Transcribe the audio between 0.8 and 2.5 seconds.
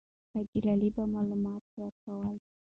به معلومات ورکول.